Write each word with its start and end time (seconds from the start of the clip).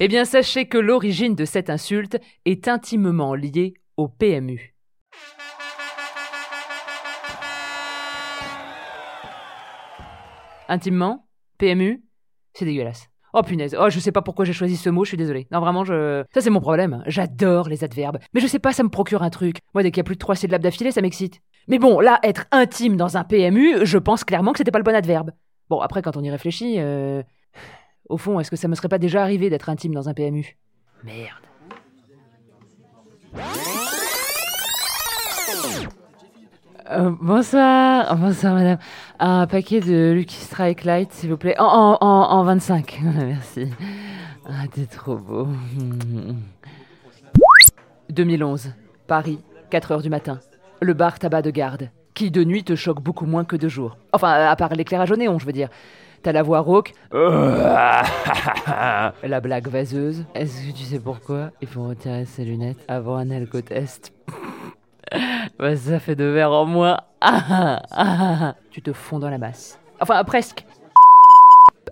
Eh 0.00 0.08
bien, 0.08 0.24
sachez 0.24 0.66
que 0.66 0.76
l'origine 0.76 1.36
de 1.36 1.44
cette 1.44 1.70
insulte 1.70 2.18
est 2.44 2.66
intimement 2.66 3.36
liée 3.36 3.74
au 3.96 4.08
PMU. 4.08 4.74
Intimement? 10.68 11.28
PMU 11.58 12.02
C'est 12.54 12.64
dégueulasse. 12.64 13.06
Oh 13.34 13.42
punaise, 13.42 13.76
oh 13.78 13.88
je 13.88 14.00
sais 14.00 14.10
pas 14.10 14.22
pourquoi 14.22 14.44
j'ai 14.44 14.52
choisi 14.52 14.76
ce 14.76 14.90
mot, 14.90 15.04
je 15.04 15.10
suis 15.10 15.16
désolée. 15.16 15.46
Non 15.52 15.60
vraiment, 15.60 15.84
je... 15.84 16.24
ça 16.32 16.40
c'est 16.40 16.50
mon 16.50 16.60
problème. 16.60 17.02
J'adore 17.06 17.68
les 17.68 17.84
adverbes. 17.84 18.18
Mais 18.32 18.40
je 18.40 18.46
sais 18.48 18.58
pas, 18.58 18.72
ça 18.72 18.82
me 18.82 18.88
procure 18.88 19.22
un 19.22 19.30
truc. 19.30 19.58
Moi 19.74 19.84
dès 19.84 19.92
qu'il 19.92 19.98
y 19.98 20.00
a 20.00 20.04
plus 20.04 20.14
de 20.16 20.20
trois 20.20 20.34
syllabes 20.34 20.62
d'affilée, 20.62 20.90
ça 20.90 21.02
m'excite. 21.02 21.40
Mais 21.68 21.78
bon, 21.78 22.00
là, 22.00 22.18
être 22.24 22.46
intime 22.50 22.96
dans 22.96 23.16
un 23.16 23.24
PMU, 23.24 23.84
je 23.86 23.98
pense 23.98 24.24
clairement 24.24 24.52
que 24.52 24.58
c'était 24.58 24.70
pas 24.72 24.78
le 24.78 24.84
bon 24.84 24.94
adverbe. 24.94 25.30
Bon, 25.68 25.80
après 25.80 26.02
quand 26.02 26.16
on 26.16 26.22
y 26.22 26.30
réfléchit, 26.30 26.76
euh... 26.78 27.22
au 28.08 28.16
fond, 28.18 28.40
est-ce 28.40 28.50
que 28.50 28.56
ça 28.56 28.68
me 28.68 28.74
serait 28.74 28.88
pas 28.88 28.98
déjà 28.98 29.22
arrivé 29.22 29.50
d'être 29.50 29.68
intime 29.68 29.94
dans 29.94 30.08
un 30.08 30.14
PMU 30.14 30.56
Merde. 31.02 31.44
Euh, 36.90 37.10
bonsoir, 37.20 38.14
bonsoir 38.16 38.54
madame. 38.54 38.78
Un 39.18 39.46
paquet 39.46 39.80
de 39.80 40.12
Lucky 40.12 40.36
Strike 40.36 40.84
Light, 40.84 41.12
s'il 41.12 41.30
vous 41.30 41.36
plaît. 41.38 41.58
En, 41.58 41.64
en, 41.64 41.98
en, 42.00 42.30
en 42.30 42.44
25, 42.44 43.00
merci. 43.02 43.68
Ah, 44.46 44.64
t'es 44.70 44.84
trop 44.86 45.16
beau. 45.16 45.48
2011, 48.10 48.72
Paris, 49.06 49.40
4 49.70 49.92
heures 49.92 50.02
du 50.02 50.10
matin. 50.10 50.38
Le 50.80 50.92
bar 50.92 51.18
tabac 51.18 51.40
de 51.42 51.50
garde, 51.50 51.90
qui 52.12 52.30
de 52.30 52.44
nuit 52.44 52.64
te 52.64 52.76
choque 52.76 53.00
beaucoup 53.00 53.24
moins 53.24 53.44
que 53.44 53.56
de 53.56 53.68
jour. 53.68 53.96
Enfin, 54.12 54.32
à 54.32 54.54
part 54.56 54.74
l'éclairage 54.74 55.10
au 55.10 55.16
néon, 55.16 55.38
je 55.38 55.46
veux 55.46 55.52
dire. 55.52 55.70
T'as 56.24 56.32
la 56.32 56.42
voix 56.42 56.58
rauque. 56.60 56.94
la 57.12 58.02
blague 59.42 59.68
vaseuse. 59.68 60.24
Est-ce 60.34 60.66
que 60.66 60.72
tu 60.72 60.84
sais 60.84 60.98
pourquoi 60.98 61.50
il 61.60 61.68
faut 61.68 61.86
retirer 61.86 62.24
ses 62.24 62.46
lunettes 62.46 62.82
avant 62.88 63.16
un 63.16 63.30
alcotest 63.30 64.14
bah, 65.58 65.76
ça 65.76 66.00
fait 66.00 66.16
deux 66.16 66.32
verres 66.32 66.52
en 66.52 66.64
moins. 66.64 67.00
Tu 68.70 68.80
te 68.80 68.94
fonds 68.94 69.18
dans 69.18 69.28
la 69.28 69.36
masse. 69.36 69.78
Enfin, 70.00 70.24
presque. 70.24 70.64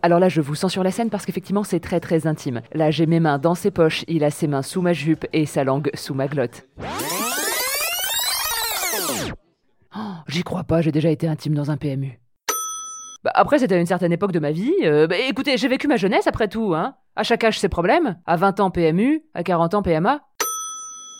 Alors 0.00 0.20
là, 0.20 0.28
je 0.28 0.40
vous 0.40 0.54
sens 0.54 0.70
sur 0.70 0.84
la 0.84 0.92
scène 0.92 1.10
parce 1.10 1.26
qu'effectivement, 1.26 1.64
c'est 1.64 1.80
très 1.80 1.98
très 1.98 2.28
intime. 2.28 2.60
Là, 2.72 2.92
j'ai 2.92 3.06
mes 3.06 3.18
mains 3.18 3.38
dans 3.38 3.56
ses 3.56 3.72
poches, 3.72 4.04
il 4.06 4.22
a 4.22 4.30
ses 4.30 4.46
mains 4.46 4.62
sous 4.62 4.80
ma 4.80 4.92
jupe 4.92 5.26
et 5.32 5.44
sa 5.44 5.64
langue 5.64 5.90
sous 5.94 6.14
ma 6.14 6.28
glotte. 6.28 6.68
Oh, 9.96 9.96
J'y 10.28 10.44
crois 10.44 10.62
pas, 10.62 10.82
j'ai 10.82 10.92
déjà 10.92 11.10
été 11.10 11.26
intime 11.26 11.54
dans 11.54 11.72
un 11.72 11.76
PMU. 11.76 12.19
Bah, 13.22 13.32
après, 13.34 13.58
c'était 13.58 13.74
à 13.74 13.78
une 13.78 13.86
certaine 13.86 14.12
époque 14.12 14.32
de 14.32 14.38
ma 14.38 14.50
vie. 14.50 14.72
Euh, 14.82 15.06
bah, 15.06 15.16
écoutez, 15.18 15.56
j'ai 15.56 15.68
vécu 15.68 15.88
ma 15.88 15.96
jeunesse 15.96 16.26
après 16.26 16.48
tout, 16.48 16.74
hein. 16.74 16.96
À 17.16 17.22
chaque 17.22 17.44
âge, 17.44 17.58
ses 17.58 17.68
problèmes. 17.68 18.18
À 18.26 18.36
20 18.36 18.60
ans, 18.60 18.70
PMU. 18.70 19.22
À 19.34 19.42
40 19.42 19.74
ans, 19.74 19.82
PMA. 19.82 20.22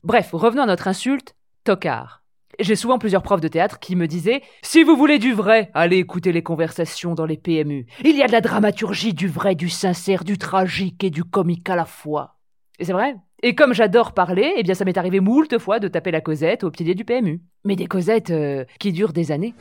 Bref, 0.03 0.31
revenons 0.33 0.63
à 0.63 0.67
notre 0.67 0.89
insulte, 0.89 1.35
tocard. 1.65 2.23
J'ai 2.59 2.77
souvent 2.77 2.99
plusieurs 2.99 3.23
profs 3.23 3.41
de 3.41 3.49
théâtre 3.49 3.79
qui 3.79 3.97
me 3.97 4.07
disaient 4.07 4.43
Si 4.63 4.83
vous 4.83 4.97
voulez 4.97 5.19
du 5.19 5.33
vrai, 5.33 5.71
allez 5.75 5.99
écouter 5.99 6.33
les 6.33 6.43
conversations 6.43 7.15
dans 7.15 7.27
les 7.27 7.37
PMU. 7.37 7.87
Il 8.05 8.17
y 8.17 8.23
a 8.23 8.27
de 8.27 8.33
la 8.33 8.41
dramaturgie, 8.41 9.15
du 9.15 9.29
vrai, 9.29 9.55
du 9.55 9.69
sincère, 9.69 10.25
du 10.25 10.39
tragique 10.39 11.05
et 11.05 11.11
du 11.11 11.25
comique 11.25 11.69
à 11.69 11.77
la 11.77 11.85
fois. 11.85 12.37
Et 12.79 12.85
c'est 12.85 12.93
vrai. 12.93 13.17
Et 13.43 13.55
comme 13.55 13.73
j'adore 13.73 14.13
parler, 14.13 14.53
eh 14.57 14.63
bien 14.63 14.75
ça 14.75 14.85
m'est 14.85 14.99
arrivé 14.99 15.21
moult 15.21 15.59
fois 15.59 15.79
de 15.79 15.89
taper 15.89 16.11
la 16.11 16.21
causette 16.21 16.65
au 16.65 16.71
pilier 16.71 16.95
du 16.95 17.05
PMU. 17.05 17.41
Mais 17.65 17.77
des 17.77 17.87
causettes 17.87 18.31
euh, 18.31 18.65
qui 18.79 18.93
durent 18.93 19.13
des 19.13 19.33
années. 19.33 19.55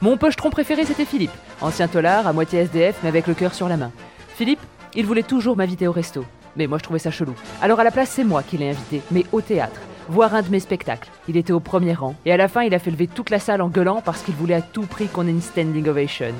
Mon 0.00 0.16
pochetron 0.16 0.50
préféré 0.50 0.84
c'était 0.84 1.04
Philippe, 1.04 1.32
ancien 1.60 1.88
tolard, 1.88 2.26
à 2.26 2.32
moitié 2.32 2.60
SDF 2.60 2.98
mais 3.02 3.08
avec 3.08 3.26
le 3.26 3.34
cœur 3.34 3.54
sur 3.54 3.68
la 3.68 3.76
main. 3.76 3.90
Philippe, 4.34 4.60
il 4.94 5.06
voulait 5.06 5.22
toujours 5.22 5.56
m'inviter 5.56 5.88
au 5.88 5.92
resto. 5.92 6.24
Mais 6.56 6.66
moi 6.66 6.78
je 6.78 6.84
trouvais 6.84 6.98
ça 6.98 7.10
chelou. 7.10 7.34
Alors 7.60 7.80
à 7.80 7.84
la 7.84 7.90
place 7.90 8.10
c'est 8.10 8.24
moi 8.24 8.42
qui 8.42 8.58
l'ai 8.58 8.70
invité, 8.70 9.02
mais 9.10 9.24
au 9.32 9.40
théâtre 9.40 9.80
voir 10.08 10.34
un 10.34 10.42
de 10.42 10.48
mes 10.48 10.60
spectacles. 10.60 11.10
Il 11.28 11.36
était 11.36 11.52
au 11.52 11.60
premier 11.60 11.92
rang, 11.92 12.14
et 12.24 12.32
à 12.32 12.36
la 12.36 12.48
fin, 12.48 12.62
il 12.62 12.74
a 12.74 12.78
fait 12.78 12.90
lever 12.90 13.06
toute 13.06 13.30
la 13.30 13.38
salle 13.38 13.62
en 13.62 13.68
gueulant 13.68 14.02
parce 14.04 14.22
qu'il 14.22 14.34
voulait 14.34 14.54
à 14.54 14.62
tout 14.62 14.86
prix 14.86 15.06
qu'on 15.06 15.26
ait 15.26 15.30
une 15.30 15.42
standing 15.42 15.86
ovation. 15.88 16.34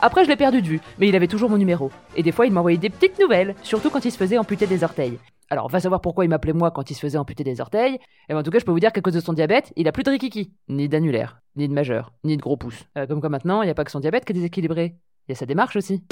Après, 0.00 0.24
je 0.24 0.28
l'ai 0.28 0.36
perdu 0.36 0.62
de 0.62 0.68
vue, 0.68 0.80
mais 0.98 1.08
il 1.08 1.16
avait 1.16 1.28
toujours 1.28 1.50
mon 1.50 1.58
numéro. 1.58 1.90
Et 2.16 2.22
des 2.22 2.32
fois, 2.32 2.46
il 2.46 2.52
m'envoyait 2.52 2.78
des 2.78 2.90
petites 2.90 3.18
nouvelles, 3.20 3.54
surtout 3.62 3.90
quand 3.90 4.04
il 4.04 4.10
se 4.10 4.18
faisait 4.18 4.38
amputer 4.38 4.66
des 4.66 4.84
orteils. 4.84 5.18
Alors, 5.50 5.68
va 5.68 5.80
savoir 5.80 6.00
pourquoi 6.00 6.24
il 6.24 6.28
m'appelait 6.28 6.52
moi 6.52 6.70
quand 6.70 6.90
il 6.90 6.94
se 6.94 7.00
faisait 7.00 7.18
amputer 7.18 7.44
des 7.44 7.60
orteils. 7.60 7.94
Et 8.28 8.32
ben, 8.32 8.38
en 8.38 8.42
tout 8.42 8.50
cas, 8.50 8.58
je 8.58 8.64
peux 8.64 8.72
vous 8.72 8.80
dire 8.80 8.92
qu'à 8.92 9.00
cause 9.00 9.14
de 9.14 9.20
son 9.20 9.32
diabète, 9.32 9.72
il 9.76 9.86
a 9.88 9.92
plus 9.92 10.02
de 10.02 10.10
rikiki, 10.10 10.52
ni 10.68 10.88
d'annulaire, 10.88 11.40
ni 11.56 11.68
de 11.68 11.72
majeur, 11.74 12.12
ni 12.24 12.36
de 12.36 12.42
gros 12.42 12.56
pouces. 12.56 12.84
Euh, 12.96 13.06
comme 13.06 13.20
quoi 13.20 13.28
maintenant, 13.28 13.62
il 13.62 13.66
n'y 13.66 13.70
a 13.70 13.74
pas 13.74 13.84
que 13.84 13.90
son 13.90 14.00
diabète 14.00 14.24
qui 14.24 14.32
est 14.32 14.34
déséquilibré. 14.34 14.94
Il 15.28 15.32
y 15.32 15.32
a 15.32 15.36
sa 15.36 15.46
démarche 15.46 15.76
aussi. 15.76 16.02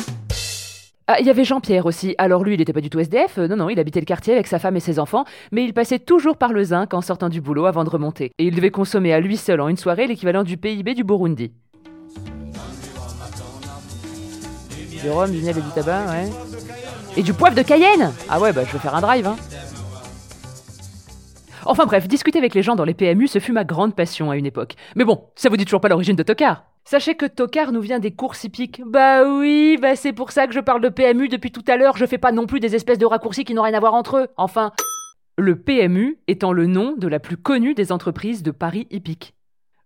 Ah, 1.08 1.16
il 1.18 1.26
y 1.26 1.30
avait 1.30 1.44
Jean-Pierre 1.44 1.84
aussi. 1.86 2.14
Alors 2.16 2.44
lui, 2.44 2.54
il 2.54 2.58
n'était 2.58 2.72
pas 2.72 2.80
du 2.80 2.88
tout 2.88 3.00
SDF. 3.00 3.38
euh, 3.38 3.48
non, 3.48 3.56
non, 3.56 3.68
il 3.68 3.78
habitait 3.80 4.00
le 4.00 4.06
quartier 4.06 4.34
avec 4.34 4.46
sa 4.46 4.58
femme 4.58 4.76
et 4.76 4.80
ses 4.80 4.98
enfants, 4.98 5.24
mais 5.50 5.64
il 5.64 5.74
passait 5.74 5.98
toujours 5.98 6.36
par 6.36 6.52
le 6.52 6.62
zinc 6.62 6.94
en 6.94 7.00
sortant 7.00 7.28
du 7.28 7.40
boulot 7.40 7.66
avant 7.66 7.84
de 7.84 7.90
remonter. 7.90 8.30
Et 8.38 8.44
il 8.46 8.54
devait 8.54 8.70
consommer 8.70 9.12
à 9.12 9.20
lui 9.20 9.36
seul 9.36 9.60
en 9.60 9.68
une 9.68 9.76
soirée 9.76 10.06
l'équivalent 10.06 10.44
du 10.44 10.56
PIB 10.56 10.94
du 10.94 11.04
Burundi. 11.04 11.52
Du 15.02 15.10
rhum, 15.10 15.32
du 15.32 15.42
miel 15.42 15.58
et 15.58 15.60
du 15.60 15.70
tabac, 15.74 16.06
ouais. 16.06 16.51
Et 17.16 17.22
du 17.22 17.34
poivre 17.34 17.54
de 17.54 17.62
Cayenne 17.62 18.10
Ah 18.30 18.40
ouais, 18.40 18.52
bah 18.52 18.62
je 18.66 18.72
vais 18.72 18.78
faire 18.78 18.94
un 18.94 19.00
drive, 19.02 19.26
hein. 19.26 19.36
Enfin 21.64 21.84
bref, 21.84 22.08
discuter 22.08 22.38
avec 22.38 22.54
les 22.54 22.62
gens 22.62 22.74
dans 22.74 22.84
les 22.84 22.94
PMU, 22.94 23.28
ce 23.28 23.38
fut 23.38 23.52
ma 23.52 23.64
grande 23.64 23.94
passion 23.94 24.30
à 24.30 24.36
une 24.36 24.46
époque. 24.46 24.74
Mais 24.96 25.04
bon, 25.04 25.24
ça 25.36 25.48
vous 25.48 25.56
dit 25.56 25.64
toujours 25.64 25.80
pas 25.80 25.88
l'origine 25.88 26.16
de 26.16 26.22
Tocard 26.22 26.64
Sachez 26.84 27.14
que 27.14 27.26
Tocard 27.26 27.70
nous 27.70 27.80
vient 27.80 28.00
des 28.00 28.10
courses 28.10 28.42
hippiques. 28.42 28.82
Bah 28.84 29.24
oui, 29.24 29.78
bah 29.80 29.94
c'est 29.94 30.12
pour 30.12 30.32
ça 30.32 30.46
que 30.46 30.54
je 30.54 30.60
parle 30.60 30.80
de 30.80 30.88
PMU 30.88 31.28
depuis 31.28 31.52
tout 31.52 31.62
à 31.68 31.76
l'heure, 31.76 31.96
je 31.96 32.06
fais 32.06 32.18
pas 32.18 32.32
non 32.32 32.46
plus 32.46 32.58
des 32.60 32.74
espèces 32.74 32.98
de 32.98 33.06
raccourcis 33.06 33.44
qui 33.44 33.54
n'ont 33.54 33.62
rien 33.62 33.74
à 33.74 33.80
voir 33.80 33.94
entre 33.94 34.16
eux. 34.16 34.28
Enfin, 34.36 34.72
le 35.36 35.56
PMU 35.56 36.18
étant 36.26 36.52
le 36.52 36.66
nom 36.66 36.94
de 36.96 37.08
la 37.08 37.20
plus 37.20 37.36
connue 37.36 37.74
des 37.74 37.92
entreprises 37.92 38.42
de 38.42 38.50
Paris 38.50 38.88
hippique. 38.90 39.34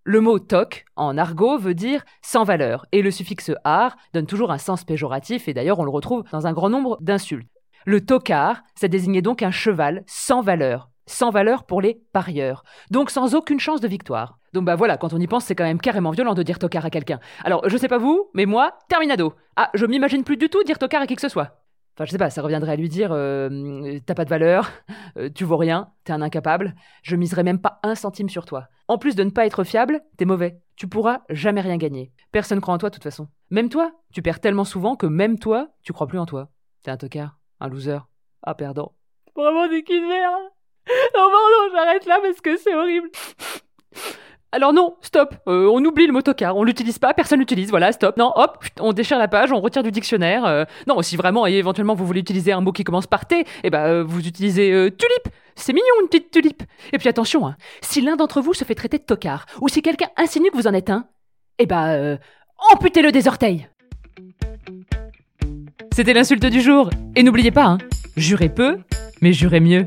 Le 0.09 0.21
mot 0.21 0.39
toc, 0.39 0.85
en 0.95 1.19
argot, 1.19 1.59
veut 1.59 1.75
dire 1.75 2.05
sans 2.23 2.45
valeur, 2.45 2.87
et 2.93 3.03
le 3.03 3.11
suffixe 3.11 3.51
ar 3.65 3.97
donne 4.15 4.27
toujours 4.27 4.53
un 4.53 4.59
sens 4.59 4.85
péjoratif, 4.85 5.49
et 5.49 5.53
d'ailleurs 5.53 5.81
on 5.81 5.85
le 5.85 5.91
retrouve 5.91 6.23
dans 6.31 6.47
un 6.47 6.53
grand 6.53 6.71
nombre 6.71 6.97
d'insultes. 7.01 7.49
Le 7.87 8.01
tocard, 8.01 8.63
ça 8.77 8.87
désignait 8.87 9.21
donc 9.21 9.43
un 9.43 9.51
cheval 9.51 10.05
sans 10.07 10.43
valeur, 10.43 10.91
sans 11.07 11.31
valeur 11.31 11.65
pour 11.65 11.81
les 11.81 12.01
parieurs, 12.13 12.63
donc 12.89 13.11
sans 13.11 13.35
aucune 13.35 13.59
chance 13.59 13.81
de 13.81 13.89
victoire. 13.89 14.39
Donc 14.53 14.65
bah 14.65 14.77
voilà, 14.77 14.97
quand 14.97 15.13
on 15.13 15.19
y 15.19 15.27
pense, 15.27 15.45
c'est 15.45 15.57
quand 15.57 15.65
même 15.65 15.81
carrément 15.81 16.13
violent 16.13 16.35
de 16.35 16.45
dire 16.45 16.61
tocard 16.61 16.85
à 16.85 16.91
quelqu'un. 16.91 17.19
Alors 17.43 17.69
je 17.69 17.77
sais 17.77 17.89
pas 17.89 17.99
vous, 17.99 18.31
mais 18.33 18.47
moi, 18.47 18.79
terminado. 18.89 19.35
Ah, 19.57 19.71
je 19.75 19.87
m'imagine 19.87 20.23
plus 20.23 20.37
du 20.37 20.49
tout 20.49 20.63
dire 20.63 20.79
tocard 20.79 21.03
à 21.03 21.09
qui 21.09 21.17
que 21.17 21.21
ce 21.21 21.29
soit. 21.29 21.66
Enfin, 21.97 22.05
je 22.05 22.11
sais 22.11 22.19
pas, 22.19 22.29
ça 22.29 22.43
reviendrait 22.43 22.73
à 22.73 22.77
lui 22.77 22.91
dire 22.91 23.09
euh, 23.13 23.99
T'as 24.05 24.15
pas 24.15 24.27
de 24.27 24.31
valeur, 24.31 24.71
euh, 25.17 25.31
tu 25.35 25.45
vaux 25.45 25.57
rien, 25.57 25.93
t'es 26.05 26.13
un 26.13 26.21
incapable, 26.21 26.75
je 27.03 27.17
miserai 27.17 27.43
même 27.43 27.59
pas 27.59 27.81
un 27.83 27.95
centime 27.95 28.29
sur 28.29 28.45
toi. 28.45 28.69
En 28.87 28.99
plus 28.99 29.15
de 29.15 29.25
ne 29.25 29.31
pas 29.31 29.47
être 29.47 29.65
fiable, 29.65 30.03
t'es 30.19 30.27
mauvais. 30.27 30.61
Tu 30.77 30.89
pourras 30.89 31.23
jamais 31.31 31.63
rien 31.63 31.79
gagner. 31.79 32.13
Personne 32.33 32.61
croit 32.61 32.75
en 32.75 32.79
toi 32.79 32.91
de 32.91 32.95
toute 32.95 33.03
façon. 33.03 33.29
Même 33.49 33.71
toi, 33.71 33.93
tu 34.13 34.21
perds 34.21 34.41
tellement 34.41 34.65
souvent 34.65 34.95
que 34.95 35.07
même 35.07 35.39
toi, 35.39 35.69
tu 35.83 35.95
crois 35.95 36.07
plus 36.07 36.19
en 36.19 36.27
toi. 36.27 36.51
T'es 36.83 36.91
un 36.91 36.99
tocard, 36.99 37.39
un 37.61 37.69
loser, 37.69 38.01
un 38.43 38.53
perdant. 38.53 38.93
Vraiment 39.35 39.67
des 39.67 39.83
culs 39.83 40.03
de 40.03 40.07
merde. 40.07 40.43
Non, 41.17 41.31
pardon, 41.31 41.73
j'arrête 41.75 42.05
là 42.05 42.19
parce 42.23 42.43
que 42.43 42.59
c'est 42.59 42.75
horrible. 42.75 43.09
Alors 44.57 44.73
non, 44.73 44.97
stop, 45.03 45.35
euh, 45.49 45.69
on 45.71 45.85
oublie 45.85 46.07
le 46.07 46.15
mot 46.15 46.23
tocard, 46.23 46.57
on 46.57 46.65
l'utilise 46.65 46.99
pas, 46.99 47.13
personne 47.13 47.41
l'utilise, 47.41 47.69
voilà, 47.69 47.93
stop. 47.93 48.17
Non, 48.17 48.33
hop, 48.37 48.65
on 48.81 48.95
déchire 48.95 49.19
la 49.19 49.29
page, 49.29 49.53
on 49.53 49.61
retire 49.61 49.83
du 49.83 49.91
dictionnaire. 49.91 50.47
euh, 50.47 50.65
non, 50.87 51.03
si 51.03 51.15
vraiment 51.19 51.47
et 51.47 51.53
éventuellement 51.53 51.95
vous 51.95 52.07
voulez 52.07 52.21
utiliser 52.21 52.53
un 52.53 52.63
mot 52.63 52.73
qui 52.73 52.83
commence 52.83 53.07
par 53.07 53.27
T, 53.27 53.45
eh 53.65 53.69
ben 53.69 53.85
euh, 53.85 54.03
vous 54.03 54.27
utilisez 54.27 54.71
tulipe. 54.97 55.35
C'est 55.57 55.75
mignon 55.75 55.85
une 56.01 56.09
petite 56.09 56.31
tulipe. 56.31 56.63
Et 56.95 56.97
puis 56.97 57.07
attention, 57.07 57.47
hein, 57.47 57.57
si 57.83 58.01
l'un 58.01 58.17
d'entre 58.17 58.41
vous 58.41 58.55
se 58.55 58.65
fait 58.65 58.75
traiter 58.75 58.97
de 58.97 59.03
tocard, 59.03 59.45
ou 59.61 59.69
si 59.69 59.83
quelqu'un 59.83 60.09
insinue 60.17 60.51
que 60.51 60.57
vous 60.57 60.67
en 60.67 60.73
êtes 60.73 60.89
un, 60.89 61.05
eh 61.59 61.67
ben 61.67 62.19
amputez-le 62.73 63.13
des 63.13 63.29
orteils. 63.29 63.69
C'était 65.93 66.15
l'insulte 66.15 66.47
du 66.47 66.63
jour. 66.63 66.89
Et 67.15 67.23
n'oubliez 67.23 67.51
pas, 67.51 67.67
hein, 67.67 67.79
jurez 68.17 68.49
peu, 68.49 68.79
mais 69.21 69.35
jurez 69.35 69.61
mieux. 69.61 69.87